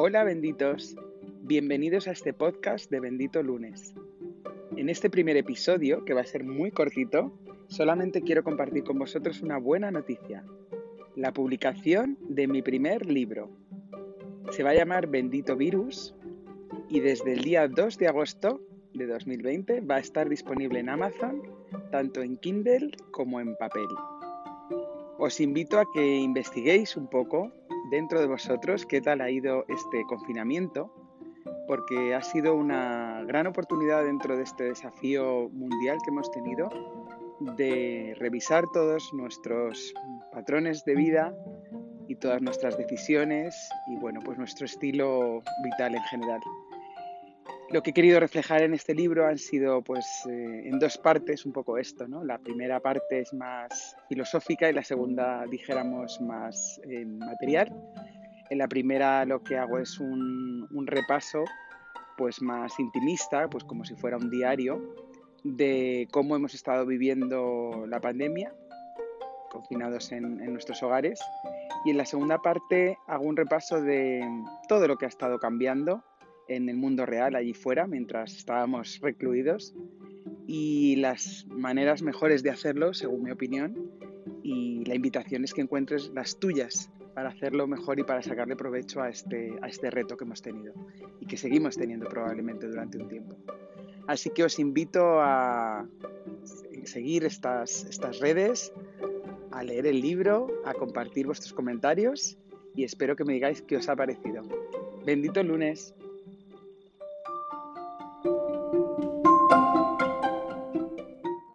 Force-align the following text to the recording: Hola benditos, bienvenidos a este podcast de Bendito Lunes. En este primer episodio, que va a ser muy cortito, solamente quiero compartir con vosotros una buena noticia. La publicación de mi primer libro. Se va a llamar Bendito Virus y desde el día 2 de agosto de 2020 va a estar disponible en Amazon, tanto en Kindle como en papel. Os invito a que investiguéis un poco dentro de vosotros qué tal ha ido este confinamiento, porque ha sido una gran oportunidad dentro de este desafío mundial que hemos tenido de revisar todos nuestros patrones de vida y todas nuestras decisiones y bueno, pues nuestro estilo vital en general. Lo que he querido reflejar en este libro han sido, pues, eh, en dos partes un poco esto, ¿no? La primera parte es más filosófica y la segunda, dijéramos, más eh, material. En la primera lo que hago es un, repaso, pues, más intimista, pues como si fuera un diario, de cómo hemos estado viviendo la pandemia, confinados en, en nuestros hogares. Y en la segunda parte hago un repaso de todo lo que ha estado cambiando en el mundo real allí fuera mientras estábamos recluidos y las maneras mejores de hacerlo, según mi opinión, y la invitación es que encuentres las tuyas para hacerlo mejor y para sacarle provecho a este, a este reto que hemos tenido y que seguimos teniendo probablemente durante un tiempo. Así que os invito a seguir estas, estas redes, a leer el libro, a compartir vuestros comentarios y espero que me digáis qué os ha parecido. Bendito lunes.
Hola 0.00 0.22
benditos, 0.22 0.94
bienvenidos 1.42 2.06
a 2.06 2.12
este 2.12 2.32
podcast 2.32 2.88
de 2.88 3.00
Bendito 3.00 3.42
Lunes. 3.42 3.94
En 4.76 4.88
este 4.90 5.10
primer 5.10 5.36
episodio, 5.36 6.04
que 6.04 6.14
va 6.14 6.20
a 6.20 6.24
ser 6.24 6.44
muy 6.44 6.70
cortito, 6.70 7.32
solamente 7.66 8.22
quiero 8.22 8.44
compartir 8.44 8.84
con 8.84 8.96
vosotros 8.96 9.42
una 9.42 9.58
buena 9.58 9.90
noticia. 9.90 10.44
La 11.16 11.32
publicación 11.32 12.16
de 12.28 12.46
mi 12.46 12.62
primer 12.62 13.06
libro. 13.06 13.50
Se 14.52 14.62
va 14.62 14.70
a 14.70 14.74
llamar 14.74 15.08
Bendito 15.08 15.56
Virus 15.56 16.14
y 16.88 17.00
desde 17.00 17.32
el 17.32 17.42
día 17.42 17.66
2 17.66 17.98
de 17.98 18.06
agosto 18.06 18.60
de 18.94 19.04
2020 19.08 19.80
va 19.80 19.96
a 19.96 20.00
estar 20.00 20.28
disponible 20.28 20.78
en 20.78 20.90
Amazon, 20.90 21.42
tanto 21.90 22.22
en 22.22 22.36
Kindle 22.36 22.92
como 23.10 23.40
en 23.40 23.56
papel. 23.56 23.88
Os 25.18 25.40
invito 25.40 25.80
a 25.80 25.92
que 25.92 26.18
investiguéis 26.18 26.96
un 26.96 27.08
poco 27.08 27.52
dentro 27.90 28.20
de 28.20 28.26
vosotros 28.26 28.86
qué 28.86 29.00
tal 29.00 29.20
ha 29.20 29.30
ido 29.30 29.64
este 29.68 30.02
confinamiento, 30.04 30.92
porque 31.66 32.14
ha 32.14 32.22
sido 32.22 32.54
una 32.54 33.22
gran 33.24 33.46
oportunidad 33.46 34.04
dentro 34.04 34.36
de 34.36 34.42
este 34.42 34.64
desafío 34.64 35.48
mundial 35.50 35.98
que 36.04 36.10
hemos 36.10 36.30
tenido 36.30 36.68
de 37.56 38.14
revisar 38.18 38.64
todos 38.72 39.12
nuestros 39.12 39.94
patrones 40.32 40.84
de 40.84 40.94
vida 40.94 41.34
y 42.08 42.16
todas 42.16 42.42
nuestras 42.42 42.76
decisiones 42.76 43.54
y 43.86 43.96
bueno, 43.96 44.20
pues 44.24 44.38
nuestro 44.38 44.66
estilo 44.66 45.42
vital 45.62 45.94
en 45.94 46.02
general. 46.04 46.40
Lo 47.70 47.82
que 47.82 47.90
he 47.90 47.92
querido 47.92 48.18
reflejar 48.18 48.62
en 48.62 48.72
este 48.72 48.94
libro 48.94 49.26
han 49.26 49.36
sido, 49.36 49.82
pues, 49.82 50.24
eh, 50.26 50.62
en 50.64 50.78
dos 50.78 50.96
partes 50.96 51.44
un 51.44 51.52
poco 51.52 51.76
esto, 51.76 52.08
¿no? 52.08 52.24
La 52.24 52.38
primera 52.38 52.80
parte 52.80 53.20
es 53.20 53.34
más 53.34 53.94
filosófica 54.08 54.70
y 54.70 54.72
la 54.72 54.82
segunda, 54.82 55.44
dijéramos, 55.44 56.18
más 56.22 56.80
eh, 56.88 57.04
material. 57.04 57.70
En 58.48 58.56
la 58.56 58.68
primera 58.68 59.26
lo 59.26 59.42
que 59.42 59.58
hago 59.58 59.78
es 59.78 60.00
un, 60.00 60.66
repaso, 60.86 61.44
pues, 62.16 62.40
más 62.40 62.72
intimista, 62.80 63.50
pues 63.50 63.64
como 63.64 63.84
si 63.84 63.94
fuera 63.94 64.16
un 64.16 64.30
diario, 64.30 64.94
de 65.44 66.08
cómo 66.10 66.36
hemos 66.36 66.54
estado 66.54 66.86
viviendo 66.86 67.84
la 67.86 68.00
pandemia, 68.00 68.50
confinados 69.50 70.10
en, 70.12 70.40
en 70.40 70.52
nuestros 70.54 70.82
hogares. 70.82 71.20
Y 71.84 71.90
en 71.90 71.98
la 71.98 72.06
segunda 72.06 72.38
parte 72.38 72.96
hago 73.06 73.24
un 73.24 73.36
repaso 73.36 73.82
de 73.82 74.26
todo 74.68 74.88
lo 74.88 74.96
que 74.96 75.04
ha 75.04 75.08
estado 75.08 75.38
cambiando 75.38 76.02
en 76.48 76.68
el 76.68 76.76
mundo 76.76 77.06
real 77.06 77.36
allí 77.36 77.54
fuera 77.54 77.86
mientras 77.86 78.36
estábamos 78.36 78.98
recluidos 79.00 79.74
y 80.46 80.96
las 80.96 81.46
maneras 81.48 82.02
mejores 82.02 82.42
de 82.42 82.50
hacerlo, 82.50 82.94
según 82.94 83.22
mi 83.22 83.30
opinión, 83.30 83.90
y 84.42 84.84
la 84.86 84.94
invitación 84.94 85.44
es 85.44 85.52
que 85.52 85.60
encuentres 85.60 86.10
las 86.14 86.38
tuyas 86.38 86.90
para 87.14 87.28
hacerlo 87.28 87.66
mejor 87.66 87.98
y 87.98 88.04
para 88.04 88.22
sacarle 88.22 88.56
provecho 88.56 89.02
a 89.02 89.10
este, 89.10 89.52
a 89.60 89.68
este 89.68 89.90
reto 89.90 90.16
que 90.16 90.24
hemos 90.24 90.40
tenido 90.40 90.72
y 91.20 91.26
que 91.26 91.36
seguimos 91.36 91.76
teniendo 91.76 92.08
probablemente 92.08 92.66
durante 92.66 92.96
un 92.96 93.08
tiempo. 93.08 93.36
Así 94.06 94.30
que 94.30 94.44
os 94.44 94.58
invito 94.58 95.20
a 95.20 95.86
seguir 96.84 97.24
estas, 97.24 97.84
estas 97.84 98.20
redes, 98.20 98.72
a 99.50 99.62
leer 99.62 99.86
el 99.86 100.00
libro, 100.00 100.46
a 100.64 100.72
compartir 100.72 101.26
vuestros 101.26 101.52
comentarios 101.52 102.38
y 102.74 102.84
espero 102.84 103.16
que 103.16 103.24
me 103.24 103.34
digáis 103.34 103.60
qué 103.60 103.76
os 103.76 103.88
ha 103.88 103.96
parecido. 103.96 104.42
Bendito 105.04 105.42
lunes. 105.42 105.94